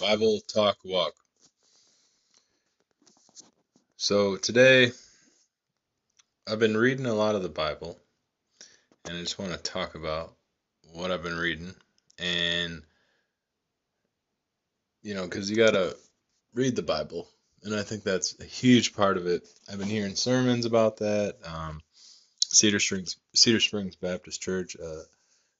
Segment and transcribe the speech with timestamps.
[0.00, 1.14] Bible Talk Walk.
[3.96, 4.92] So today
[6.46, 7.98] I've been reading a lot of the Bible
[9.04, 10.34] and I just want to talk about
[10.92, 11.74] what I've been reading
[12.18, 12.82] and
[15.02, 15.96] you know cuz you got to
[16.52, 17.28] read the Bible
[17.62, 19.48] and I think that's a huge part of it.
[19.68, 21.82] I've been hearing sermons about that um,
[22.40, 25.02] Cedar Springs Cedar Springs Baptist Church uh,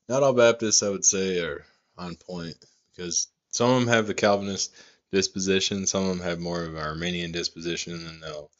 [0.08, 1.64] not all Baptists I would say are
[1.96, 2.56] on point
[2.94, 4.70] because some of them have the Calvinist
[5.12, 8.50] disposition, some of them have more of an Arminian disposition, and they'll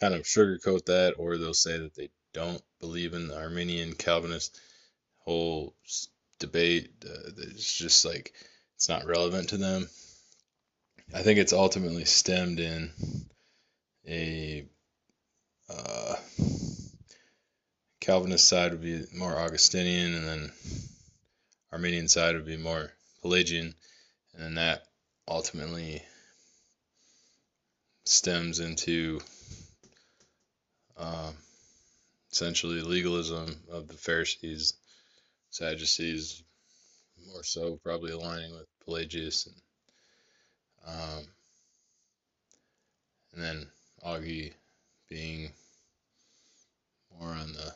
[0.00, 4.58] kind of sugarcoat that, or they'll say that they don't believe in the Arminian Calvinist
[5.18, 5.74] whole
[6.38, 6.90] debate.
[7.04, 8.32] Uh, it's just like
[8.74, 9.86] it's not relevant to them.
[11.14, 12.90] I think it's ultimately stemmed in
[14.08, 14.64] a
[15.68, 16.14] uh,
[18.00, 20.52] Calvinist side would be more Augustinian, and then
[21.70, 22.90] Arminian side would be more
[23.20, 23.74] Pelagian
[24.38, 24.84] and that
[25.26, 26.02] ultimately
[28.04, 29.20] stems into
[30.96, 31.32] uh,
[32.32, 34.74] essentially legalism of the Pharisees,
[35.50, 36.42] Sadducees,
[37.32, 39.56] more so probably aligning with Pelagius, and
[40.86, 41.24] um,
[43.34, 43.66] and then
[44.06, 44.52] Augie
[45.10, 45.50] being
[47.18, 47.74] more on the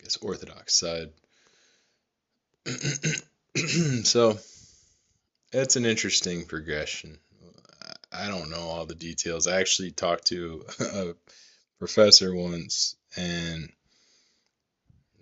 [0.00, 1.12] I guess Orthodox side.
[4.04, 4.38] so
[5.52, 7.18] it's an interesting progression.
[8.12, 9.46] I don't know all the details.
[9.46, 11.14] I actually talked to a
[11.78, 13.68] professor once, and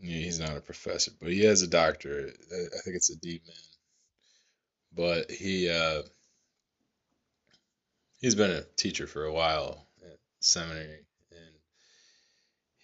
[0.01, 2.37] he's not a professor, but he has a doctorate.
[2.53, 3.55] I think it's a D.Min.
[4.97, 6.03] But he uh,
[8.21, 11.55] he's been a teacher for a while at seminary, and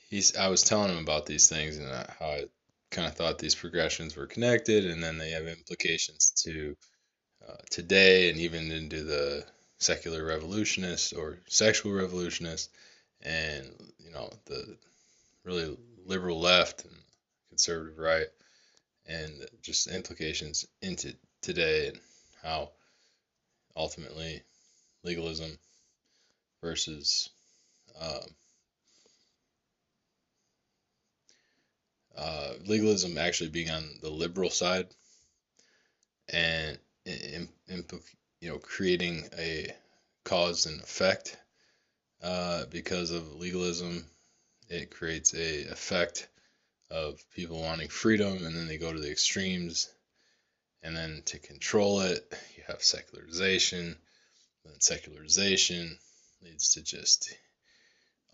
[0.08, 0.36] he's.
[0.36, 2.44] I was telling him about these things and how I
[2.90, 6.76] kind of thought these progressions were connected, and then they have implications to
[7.48, 9.44] uh, today and even into the
[9.78, 12.68] secular revolutionists or sexual revolutionists,
[13.22, 13.66] and
[13.98, 14.76] you know the
[15.44, 16.94] really liberal left and
[17.48, 18.26] conservative right,
[19.06, 19.32] and
[19.62, 22.00] just implications into today and
[22.42, 22.70] how
[23.76, 24.42] ultimately
[25.04, 25.58] legalism
[26.62, 27.30] versus
[28.00, 28.20] um,
[32.20, 34.86] uh, legalism actually being on the liberal side
[36.28, 37.84] and in, in,
[38.40, 39.72] you know creating a
[40.24, 41.36] cause and effect
[42.22, 44.04] uh, because of legalism
[44.68, 46.28] it creates a effect
[46.90, 49.88] of people wanting freedom and then they go to the extremes
[50.82, 52.32] and then to control it.
[52.56, 53.96] You have secularization
[54.64, 55.98] and secularization
[56.42, 57.34] leads to just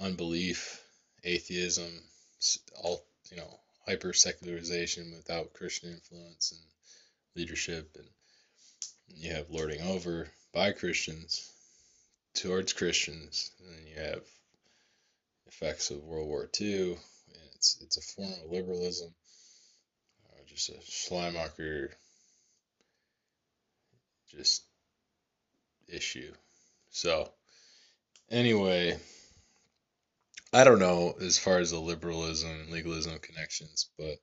[0.00, 0.82] unbelief
[1.24, 1.91] atheism
[2.82, 6.60] all you know hyper secularization without Christian influence and
[7.34, 8.08] leadership, and
[9.08, 11.50] you have lording over by Christians
[12.34, 14.22] towards Christians, and you have
[15.47, 19.14] effects of World War II, and it's it's a form of liberalism,
[20.28, 21.97] uh, just a Schleiermacher
[24.28, 24.64] just
[25.88, 26.32] issue.
[26.91, 27.30] So
[28.30, 28.98] anyway,
[30.52, 34.16] I don't know as far as the liberalism, and legalism connections, but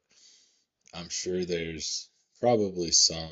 [0.94, 3.31] I'm sure there's probably some.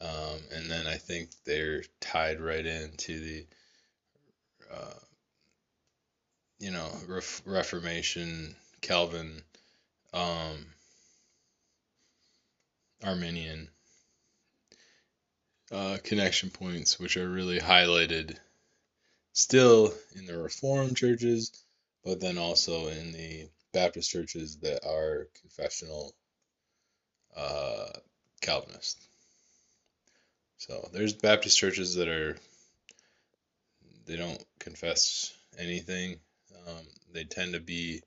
[0.00, 3.46] Um, and then I think they're tied right into the,
[4.72, 4.98] uh,
[6.58, 9.42] you know, Ref- Reformation, Calvin,
[10.12, 10.66] um,
[13.02, 13.68] Arminian
[15.72, 18.36] uh, connection points, which are really highlighted
[19.34, 21.52] still in the Reformed churches,
[22.04, 26.14] but then also in the Baptist churches that are confessional
[27.36, 27.88] uh,
[28.40, 29.02] Calvinist.
[30.58, 32.36] So there's Baptist churches that are
[34.06, 36.20] they don't confess anything.
[36.66, 38.02] Um, they tend to be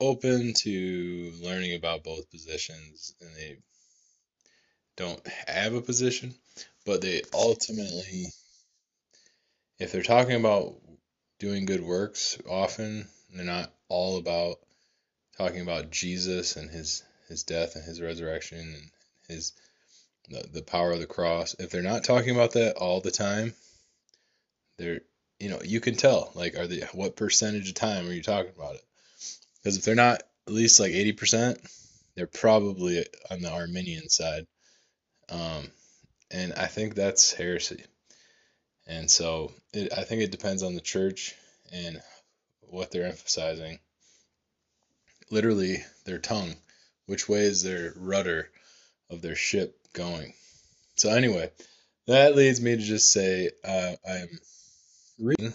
[0.00, 3.56] open to learning about both positions, and they
[4.96, 6.34] don't have a position,
[6.84, 8.26] but they ultimately
[9.78, 10.74] if they're talking about
[11.38, 14.58] doing good works, often they're not all about
[15.36, 18.90] talking about Jesus and his his death and his resurrection and
[19.28, 19.52] his
[20.28, 21.54] the, the power of the cross.
[21.58, 23.54] If they're not talking about that all the time,
[24.78, 25.00] they're
[25.38, 28.52] you know you can tell like are they what percentage of time are you talking
[28.56, 28.84] about it?
[29.62, 31.60] Because if they're not at least like eighty percent,
[32.16, 34.46] they're probably on the Arminian side.
[35.28, 35.70] Um,
[36.30, 37.84] and I think that's heresy.
[38.88, 41.34] And so it, I think it depends on the church
[41.72, 42.00] and
[42.62, 43.78] what they're emphasizing.
[45.30, 46.54] Literally, their tongue,
[47.06, 48.48] which way is their rudder
[49.10, 50.32] of their ship going.
[50.96, 51.50] So anyway,
[52.06, 54.38] that leads me to just say uh, I'm
[55.18, 55.52] reading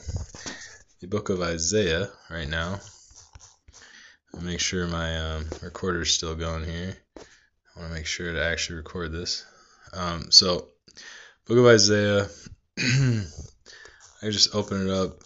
[1.02, 2.80] the book of Isaiah right now.
[4.36, 6.98] I'll make sure my um, recorder's still going here.
[7.18, 9.46] I want to make sure to actually record this.
[9.92, 10.68] Um, so,
[11.48, 12.28] book of Isaiah.
[12.80, 15.22] I just open it up.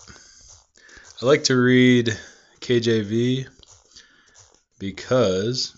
[1.21, 2.17] I like to read
[2.59, 3.47] KJV
[4.79, 5.73] because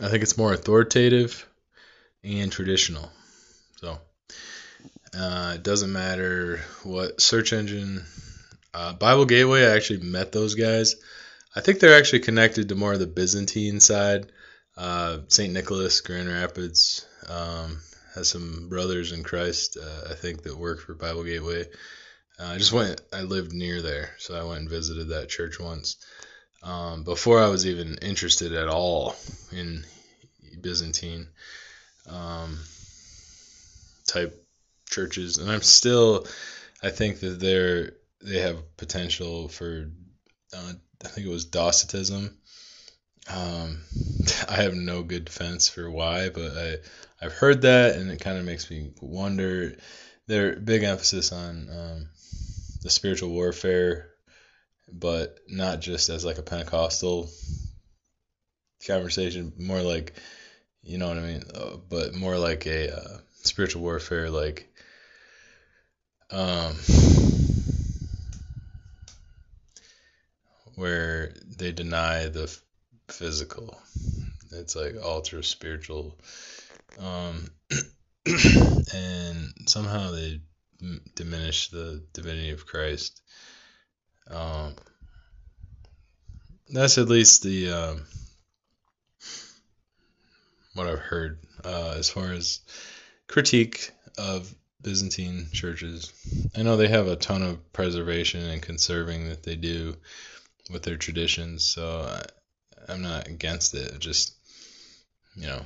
[0.00, 1.48] I think it's more authoritative
[2.24, 3.08] and traditional.
[3.76, 3.98] So
[5.16, 8.04] uh, it doesn't matter what search engine.
[8.72, 10.96] Uh, Bible Gateway, I actually met those guys.
[11.54, 14.32] I think they're actually connected to more of the Byzantine side.
[14.76, 15.52] Uh, St.
[15.52, 17.78] Nicholas, Grand Rapids, um,
[18.14, 21.66] has some brothers in Christ, uh, I think, that work for Bible Gateway.
[22.38, 25.58] Uh, I just went, I lived near there, so I went and visited that church
[25.58, 25.96] once.
[26.62, 29.16] Um, before I was even interested at all
[29.52, 29.84] in
[30.60, 31.28] Byzantine
[32.08, 32.58] um,
[34.06, 34.42] type
[34.88, 36.26] churches, and I'm still,
[36.82, 39.90] I think that they're they have potential for,
[40.56, 40.72] uh,
[41.04, 42.34] I think it was Docetism.
[43.28, 43.84] Um,
[44.48, 46.76] I have no good defense for why, but I
[47.24, 49.76] I've heard that, and it kind of makes me wonder.
[50.26, 52.08] Their big emphasis on um,
[52.82, 54.10] the spiritual warfare,
[54.90, 57.28] but not just as like a Pentecostal
[58.86, 60.14] conversation, more like
[60.82, 64.68] you know what I mean, uh, but more like a uh, spiritual warfare, like
[66.30, 66.74] um,
[70.76, 72.54] where they deny the
[73.08, 73.78] physical.
[74.52, 76.18] It's like ultra spiritual,
[76.98, 77.50] um,
[78.26, 80.40] and somehow they
[81.14, 83.20] diminish the divinity of Christ.
[84.30, 84.74] Um,
[86.68, 88.02] that's at least the um,
[90.74, 92.60] what I've heard uh, as far as
[93.28, 94.52] critique of
[94.82, 96.12] Byzantine churches.
[96.56, 99.96] I know they have a ton of preservation and conserving that they do
[100.70, 103.98] with their traditions, so I, I'm not against it.
[103.98, 104.34] Just
[105.36, 105.62] you know,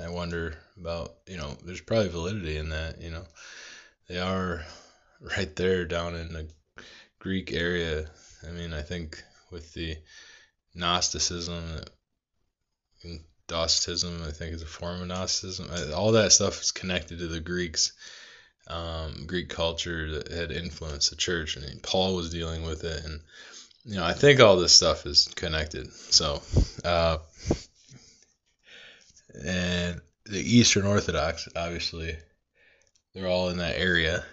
[0.00, 3.00] I wonder about you know, there's probably validity in that.
[3.00, 3.24] You know,
[4.08, 4.64] they are
[5.20, 6.48] right there down in the
[7.18, 8.06] Greek area.
[8.46, 9.96] I mean, I think with the
[10.74, 11.82] Gnosticism
[13.48, 15.68] Docetism, I think, is a form of Gnosticism.
[15.94, 17.92] All that stuff is connected to the Greeks,
[18.66, 23.20] um, Greek culture that had influenced the church, and Paul was dealing with it, and
[23.84, 25.92] you know, I think all this stuff is connected.
[25.92, 26.40] So,
[26.84, 27.18] uh,
[29.34, 32.16] and the Eastern Orthodox, obviously,
[33.14, 34.24] they're all in that area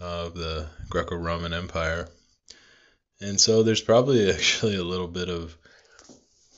[0.00, 2.08] of the Greco-Roman Empire,
[3.20, 5.56] and so there's probably actually a little bit of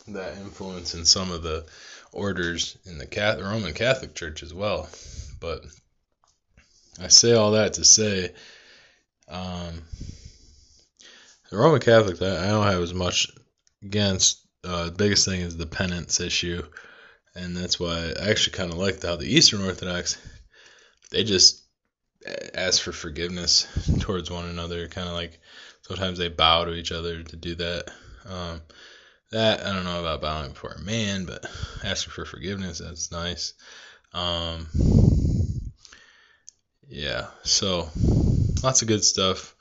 [0.08, 1.66] that influence in some of the
[2.12, 4.88] orders in the Catholic, Roman Catholic Church as well.
[5.40, 5.64] But
[7.00, 8.32] I say all that to say,
[9.28, 9.82] um,
[11.50, 13.30] the Roman Catholic, I don't have as much
[13.82, 14.40] against.
[14.64, 16.62] Uh, the biggest thing is the penance issue,
[17.38, 20.18] and that's why I actually kind of like how the Eastern Orthodox
[21.10, 21.62] they just
[22.54, 23.66] ask for forgiveness
[24.00, 25.40] towards one another, kind of like
[25.82, 27.90] sometimes they bow to each other to do that.
[28.26, 28.60] Um,
[29.30, 31.44] that I don't know about bowing before a man, but
[31.84, 33.54] asking for forgiveness that's nice.
[34.12, 34.66] Um,
[36.88, 37.88] yeah, so
[38.62, 39.54] lots of good stuff.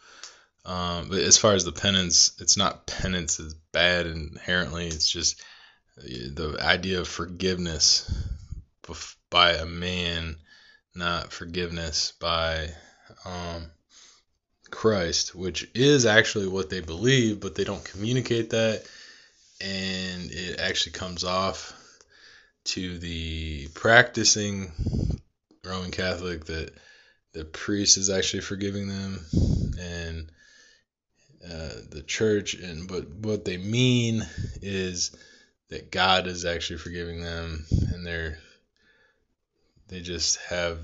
[0.65, 4.88] Um, but as far as the penance, it's not penance is bad inherently.
[4.88, 5.41] It's just
[5.98, 8.12] the idea of forgiveness
[9.30, 10.38] by a man,
[10.96, 12.70] not forgiveness by
[13.25, 13.66] um,
[14.72, 18.86] Christ, which is actually what they believe, but they don't communicate that.
[19.60, 21.74] And it actually comes off
[22.66, 24.72] to the practicing
[25.66, 26.72] Roman Catholic that
[27.34, 29.25] the priest is actually forgiving them
[29.80, 30.32] and
[31.44, 32.54] uh, the church.
[32.56, 34.25] And but what they mean
[34.62, 35.16] is
[35.69, 38.39] that God is actually forgiving them and they're
[39.89, 40.79] they just have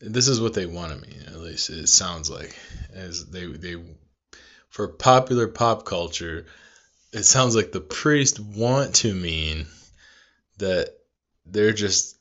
[0.00, 2.56] this is what they want to mean at least it sounds like
[2.92, 3.76] as they they
[4.68, 6.46] for popular pop culture
[7.12, 9.66] it sounds like the priest want to mean
[10.58, 10.88] that
[11.46, 12.16] they're just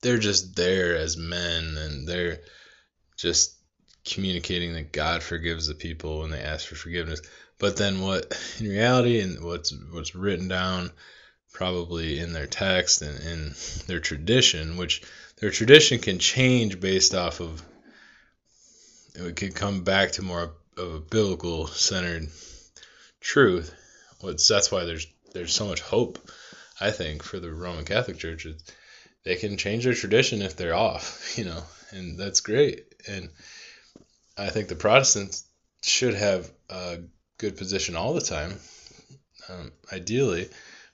[0.00, 2.38] they're just there as men and they're
[3.16, 3.56] just
[4.04, 7.20] communicating that God forgives the people when they ask for forgiveness.
[7.58, 10.92] But then what in reality and what's what's written down
[11.52, 13.54] probably in their text and in
[13.86, 15.02] their tradition, which
[15.40, 17.62] their tradition can change based off of
[19.14, 22.28] it could come back to more of a biblical centered
[23.20, 23.74] truth
[24.20, 26.18] what's that's why there's there's so much hope
[26.80, 28.46] I think, for the Roman Catholic Church.
[29.24, 32.94] They can change their tradition if they're off, you know, and that's great.
[33.08, 33.30] And
[34.36, 35.44] I think the Protestants
[35.82, 36.98] should have a
[37.38, 38.52] good position all the time,
[39.48, 40.48] um, ideally,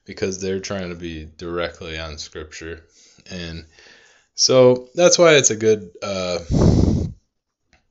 [0.05, 2.85] because they're trying to be directly on Scripture.
[3.31, 3.65] And
[4.35, 6.39] so that's why it's a good, uh,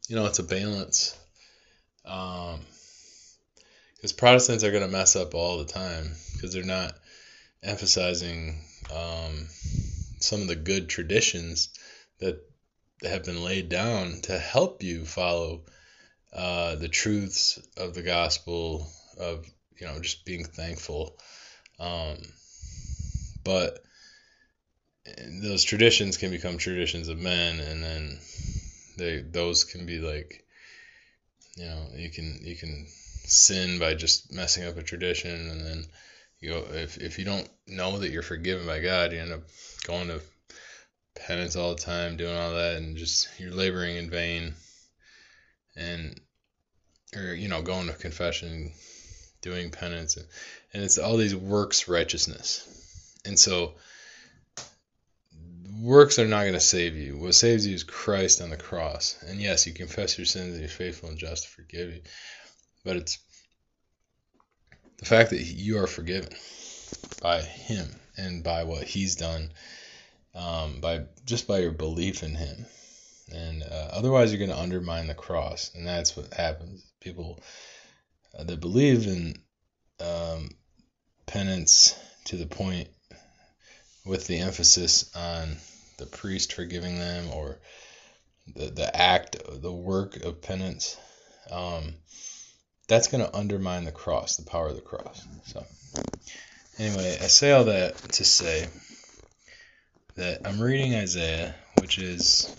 [0.07, 1.17] you know, it's a balance.
[2.05, 2.59] Um,
[3.95, 6.93] because Protestants are going to mess up all the time because they're not
[7.63, 8.59] emphasizing
[8.93, 9.47] um,
[10.19, 11.69] some of the good traditions
[12.19, 12.45] that
[13.01, 15.61] have been laid down to help you follow
[16.33, 18.87] uh, the truths of the gospel
[19.19, 19.45] of
[19.79, 21.17] you know just being thankful.
[21.79, 22.17] Um,
[23.43, 23.83] but
[25.41, 28.19] those traditions can become traditions of men and then
[28.97, 30.45] they those can be like
[31.57, 35.85] you know you can you can sin by just messing up a tradition and then
[36.39, 39.41] you go if, if you don't know that you're forgiven by god you end up
[39.85, 40.21] going to
[41.15, 44.53] penance all the time doing all that and just you're laboring in vain
[45.75, 46.19] and
[47.15, 48.71] or you know going to confession
[49.41, 50.25] doing penance and,
[50.73, 52.69] and it's all these works righteousness.
[53.25, 53.75] And so
[55.81, 57.17] works are not going to save you.
[57.17, 59.21] What saves you is christ on the cross.
[59.27, 62.01] And yes you confess your sins and he's faithful and just to forgive you
[62.83, 63.17] but it's
[64.97, 66.33] the fact that you are forgiven
[67.21, 67.87] by Him
[68.17, 69.51] and by what He's done,
[70.35, 72.65] um, by just by your belief in Him.
[73.31, 76.85] And uh, otherwise, you're going to undermine the cross, and that's what happens.
[76.99, 77.39] People
[78.37, 79.35] uh, that believe in
[79.99, 80.49] um,
[81.25, 82.89] penance to the point
[84.05, 85.55] with the emphasis on
[85.97, 87.59] the priest forgiving them or
[88.53, 90.97] the, the act, the work of penance.
[91.49, 91.93] Um,
[92.87, 95.25] that's going to undermine the cross, the power of the cross.
[95.45, 95.65] So,
[96.77, 98.67] anyway, I say all that to say
[100.15, 102.53] that I'm reading Isaiah, which is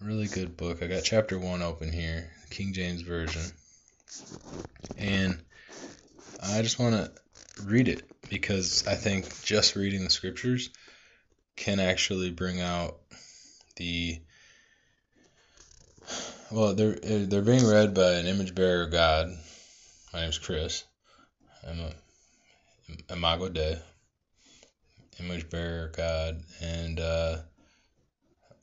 [0.00, 0.82] really good book.
[0.82, 3.42] I got chapter 1 open here, King James Version.
[4.96, 5.42] And
[6.42, 7.12] I just want to
[7.64, 10.70] read it because I think just reading the scriptures
[11.56, 12.96] can actually bring out
[13.76, 14.20] the
[16.50, 19.30] well, they're they're being read by an image bearer God.
[20.14, 20.84] My name's Chris.
[21.68, 21.92] I'm a
[23.12, 23.78] Imago Dei,
[25.20, 27.38] image bearer God, and uh,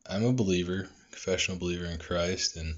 [0.10, 2.76] I'm a believer, confessional believer in Christ, and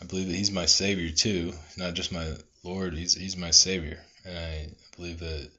[0.00, 1.52] I believe that He's my Savior too.
[1.76, 5.50] Not just my Lord; He's He's my Savior, and I believe that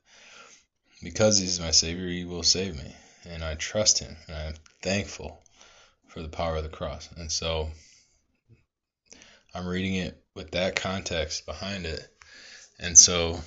[1.03, 5.43] because He's my Savior, He will save me, and I trust Him, and I'm thankful
[6.07, 7.69] for the power of the cross, and so.
[9.55, 12.03] I'm reading it with that context behind it.
[12.79, 13.39] And so,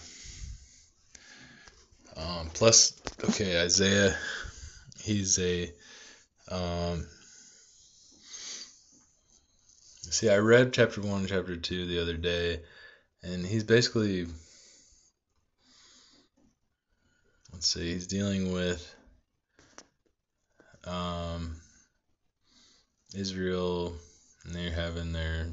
[2.16, 2.92] um, plus,
[3.24, 4.16] okay, Isaiah,
[5.00, 5.72] he's a,
[6.48, 7.08] um,
[10.10, 12.60] see, I read chapter 1 and chapter 2 the other day,
[13.22, 14.26] and he's basically,
[17.52, 18.94] let's see, he's dealing with
[20.84, 21.56] um,
[23.14, 23.94] Israel,
[24.44, 25.48] and they're having their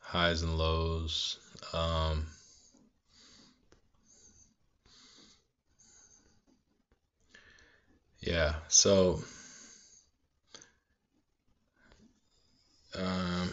[0.00, 1.38] highs and lows.
[1.72, 2.26] Um,
[8.20, 9.20] yeah, so
[12.98, 13.52] um,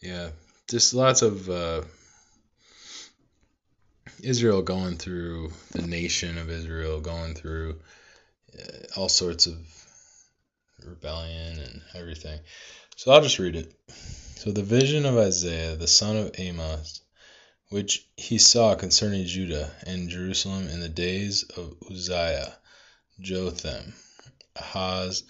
[0.00, 0.30] yeah,
[0.68, 1.82] just lots of uh,
[4.22, 7.80] Israel going through the nation of Israel going through
[8.58, 9.56] uh, all sorts of
[10.84, 12.38] rebellion and everything.
[12.96, 13.74] So I'll just read it.
[14.36, 17.00] So the vision of Isaiah the son of Amos,
[17.70, 22.54] which he saw concerning Judah and Jerusalem in the days of Uzziah,
[23.20, 23.94] Jotham,
[24.56, 25.24] Ahaz,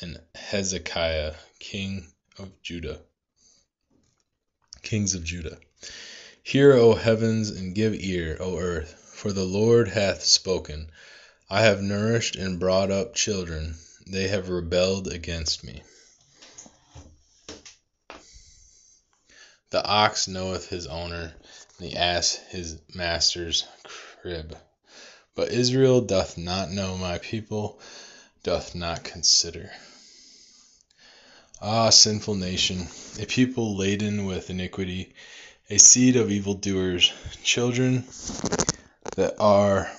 [0.00, 2.06] and Hezekiah, king
[2.38, 3.00] of Judah,
[4.82, 5.58] kings of Judah.
[6.42, 10.90] Hear, O heavens, and give ear, O earth, for the Lord hath spoken.
[11.48, 13.76] I have nourished and brought up children,
[14.06, 15.82] they have rebelled against me.
[19.70, 21.34] The ox knoweth his owner,
[21.78, 24.56] and the ass his master's crib.
[25.34, 27.80] But Israel doth not know, my people
[28.46, 29.68] doth not consider.
[31.60, 32.86] Ah, sinful nation,
[33.18, 35.12] a people laden with iniquity,
[35.68, 37.12] a seed of evildoers,
[37.42, 38.04] children
[39.16, 39.90] that are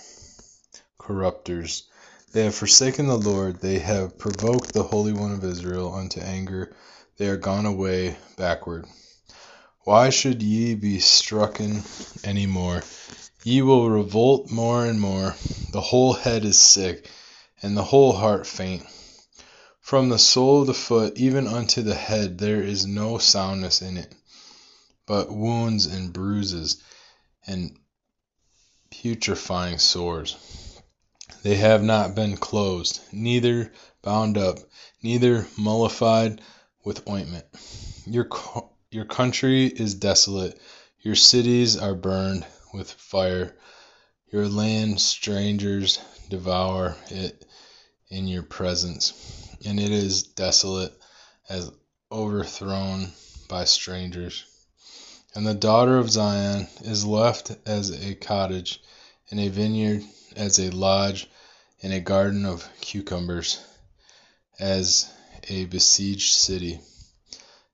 [0.97, 1.83] corrupters.
[2.31, 6.73] They have forsaken the Lord, they have provoked the Holy One of Israel unto anger,
[7.17, 8.85] they are gone away backward.
[9.81, 11.83] Why should ye be strucken
[12.23, 12.81] any more,
[13.43, 15.35] Ye will revolt more and more.
[15.71, 17.09] The whole head is sick,
[17.61, 18.85] and the whole heart faint.
[19.79, 23.97] From the sole of the foot even unto the head there is no soundness in
[23.97, 24.13] it,
[25.05, 26.81] but wounds and bruises,
[27.47, 27.79] and
[28.91, 30.35] putrefying sores.
[31.43, 33.71] They have not been closed, neither
[34.01, 34.59] bound up,
[35.01, 36.41] neither mollified
[36.83, 37.45] with ointment.
[38.05, 38.27] Your,
[38.91, 40.59] your country is desolate,
[40.99, 43.55] your cities are burned with fire,
[44.31, 45.99] your land strangers
[46.29, 47.45] devour it
[48.09, 49.13] in your presence,
[49.65, 50.93] and it is desolate
[51.49, 51.71] as
[52.11, 53.11] overthrown
[53.49, 54.45] by strangers.
[55.35, 58.81] And the daughter of Zion is left as a cottage,
[59.29, 60.03] in a vineyard
[60.35, 61.27] as a lodge,
[61.79, 63.59] in a garden of cucumbers,
[64.59, 65.09] as
[65.49, 66.79] a besieged city.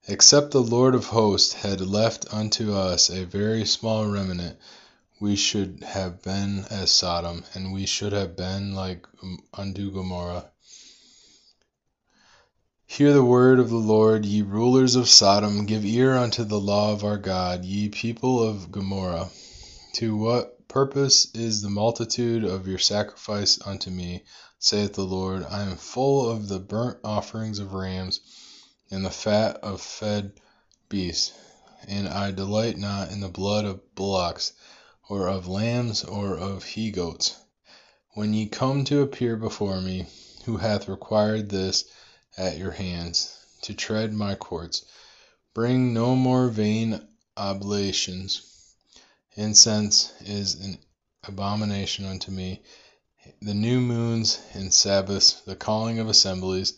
[0.08, 4.58] Except the Lord of hosts had left unto us a very small remnant,
[5.24, 10.52] we should have been as Sodom, and we should have been like um, unto Gomorrah.
[12.86, 16.92] Hear the word of the Lord, ye rulers of Sodom, give ear unto the law
[16.92, 19.30] of our God, ye people of Gomorrah.
[19.94, 24.26] To what purpose is the multitude of your sacrifice unto me,
[24.60, 25.46] saith the Lord?
[25.50, 28.20] I am full of the burnt offerings of rams,
[28.92, 30.34] and the fat of fed
[30.90, 31.32] beasts,
[31.88, 34.52] and I delight not in the blood of bullocks
[35.10, 37.36] or of lambs, or of he goats.
[38.12, 40.06] When ye come to appear before me,
[40.46, 41.86] who hath required this
[42.38, 44.86] at your hands, to tread my courts,
[45.54, 47.02] bring no more vain
[47.36, 48.42] oblations.
[49.36, 50.78] Incense is an
[51.24, 52.62] abomination unto me.
[53.42, 56.74] The new moons and Sabbaths, the calling of assemblies,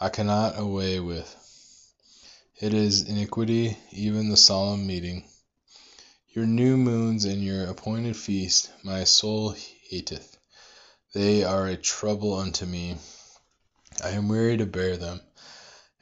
[0.00, 1.34] I cannot away with.
[2.60, 5.24] It is iniquity, even the solemn meeting.
[6.36, 9.56] Your new moons and your appointed feasts my soul
[9.88, 10.36] hateth.
[11.14, 12.98] They are a trouble unto me.
[14.04, 15.22] I am weary to bear them.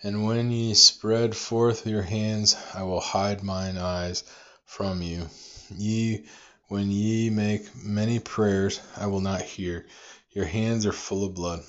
[0.03, 4.25] And when ye spread forth your hands, I will hide mine eyes
[4.65, 5.31] from you.
[5.71, 6.25] Ye,
[6.67, 9.87] when ye make many prayers, I will not hear.
[10.33, 11.63] Your hands are full of blood.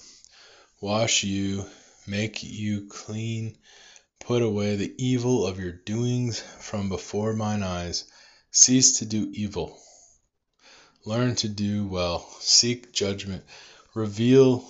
[0.81, 1.69] Wash you,
[2.07, 3.59] make you clean,
[4.19, 8.05] put away the evil of your doings from before mine eyes.
[8.57, 9.77] Cease to do evil.
[11.03, 12.25] Learn to do well.
[12.39, 13.43] Seek judgment.
[13.93, 14.65] Reveal,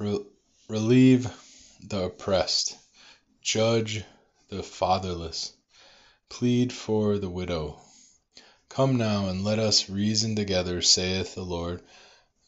[0.00, 0.18] re,
[0.66, 1.30] relieve
[1.80, 2.76] the oppressed.
[3.42, 4.02] Judge
[4.48, 5.52] the fatherless.
[6.28, 7.78] Plead for the widow.
[8.68, 11.80] Come now and let us reason together, saith the Lord.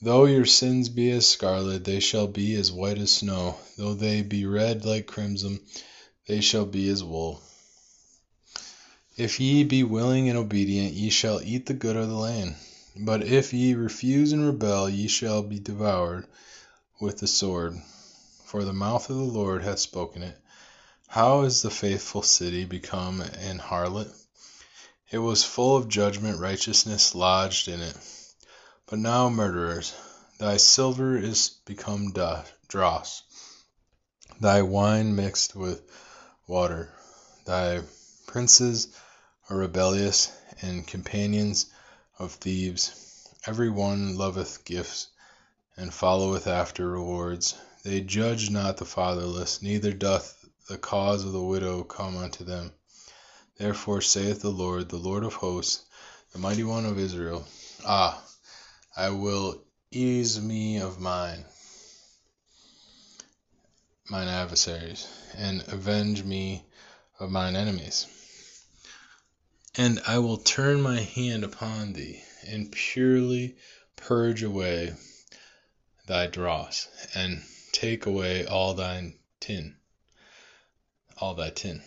[0.02, 3.56] Though your sins be as scarlet, they shall be as white as snow.
[3.78, 5.60] Though they be red like crimson,
[6.26, 7.40] they shall be as wool.
[9.18, 12.54] If ye be willing and obedient, ye shall eat the good of the land.
[12.94, 16.26] But if ye refuse and rebel, ye shall be devoured
[17.00, 17.80] with the sword.
[18.44, 20.38] For the mouth of the Lord hath spoken it.
[21.08, 24.12] How is the faithful city become an harlot?
[25.10, 27.96] It was full of judgment, righteousness lodged in it.
[28.86, 29.94] But now, murderers,
[30.38, 32.12] thy silver is become
[32.68, 33.22] dross,
[34.42, 35.80] thy wine mixed with
[36.46, 36.92] water,
[37.46, 37.80] thy
[38.26, 38.88] princes
[39.48, 41.66] are rebellious, and companions
[42.18, 43.28] of thieves.
[43.46, 45.08] Every one loveth gifts,
[45.76, 47.54] and followeth after rewards.
[47.84, 52.72] They judge not the fatherless, neither doth the cause of the widow come unto them.
[53.56, 55.84] Therefore saith the Lord, the Lord of hosts,
[56.32, 57.46] the mighty one of Israel,
[57.86, 58.22] Ah,
[58.96, 61.44] I will ease me of mine,
[64.10, 65.06] mine adversaries,
[65.36, 66.64] and avenge me
[67.20, 68.06] of mine enemies.
[69.78, 73.56] And I will turn my hand upon thee, and purely
[73.94, 74.94] purge away
[76.06, 79.76] thy dross, and take away all thine tin,
[81.18, 81.82] all thy tin.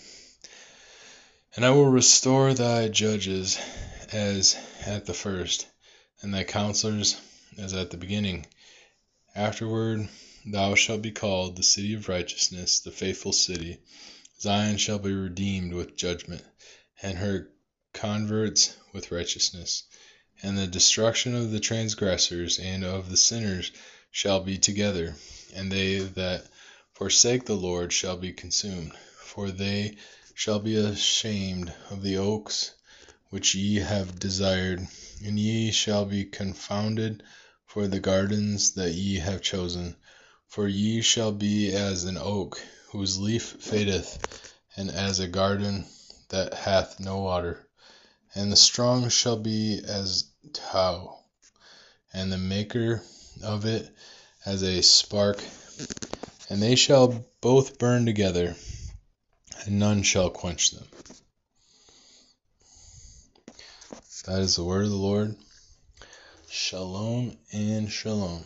[1.56, 3.58] And I will restore thy judges
[4.12, 5.66] as at the first,
[6.22, 7.16] and thy counselors
[7.58, 8.46] as at the beginning.
[9.34, 10.10] Afterward
[10.46, 13.80] thou shalt be called the city of righteousness, the faithful city.
[14.40, 16.44] Zion shall be redeemed with judgment,
[17.02, 17.50] and her
[17.94, 19.84] converts with righteousness,
[20.42, 23.72] and the destruction of the transgressors and of the sinners
[24.12, 25.16] shall be together,
[25.54, 26.46] and they that
[26.94, 28.94] forsake the Lord shall be consumed.
[29.24, 29.98] For they
[30.34, 32.72] shall be ashamed of the oaks
[33.30, 34.88] which ye have desired,
[35.26, 37.24] and ye shall be confounded
[37.66, 39.96] for the gardens that ye have chosen.
[40.48, 45.86] For ye shall be as an oak whose leaf fadeth, and as a garden
[46.30, 47.69] that hath no water
[48.36, 51.18] and the strong shall be as tow,
[52.14, 53.02] and the maker
[53.44, 53.90] of it
[54.46, 55.44] as a spark,
[56.50, 58.56] and they shall both burn together,
[59.66, 60.88] and none shall quench them.
[64.26, 65.36] That is the word of the Lord.
[66.50, 68.44] Shalom and shalom.